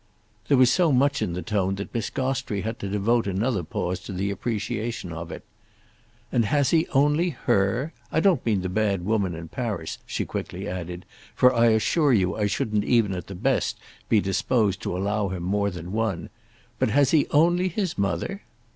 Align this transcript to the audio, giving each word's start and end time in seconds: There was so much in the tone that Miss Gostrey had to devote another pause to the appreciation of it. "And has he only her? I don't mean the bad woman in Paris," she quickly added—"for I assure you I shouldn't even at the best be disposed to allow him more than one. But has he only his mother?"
There 0.47 0.57
was 0.57 0.71
so 0.71 0.91
much 0.91 1.21
in 1.21 1.33
the 1.33 1.43
tone 1.43 1.75
that 1.75 1.93
Miss 1.93 2.09
Gostrey 2.09 2.61
had 2.61 2.79
to 2.79 2.89
devote 2.89 3.27
another 3.27 3.61
pause 3.61 3.99
to 3.99 4.11
the 4.11 4.31
appreciation 4.31 5.13
of 5.13 5.31
it. 5.31 5.43
"And 6.31 6.45
has 6.45 6.71
he 6.71 6.87
only 6.87 7.29
her? 7.45 7.93
I 8.11 8.19
don't 8.19 8.43
mean 8.43 8.61
the 8.61 8.67
bad 8.67 9.05
woman 9.05 9.35
in 9.35 9.47
Paris," 9.47 9.99
she 10.07 10.25
quickly 10.25 10.67
added—"for 10.67 11.53
I 11.53 11.67
assure 11.67 12.13
you 12.13 12.35
I 12.35 12.47
shouldn't 12.47 12.83
even 12.85 13.13
at 13.13 13.27
the 13.27 13.35
best 13.35 13.77
be 14.09 14.19
disposed 14.19 14.81
to 14.81 14.97
allow 14.97 15.27
him 15.29 15.43
more 15.43 15.69
than 15.69 15.91
one. 15.91 16.31
But 16.79 16.89
has 16.89 17.11
he 17.11 17.27
only 17.29 17.67
his 17.67 17.95
mother?" 17.95 18.41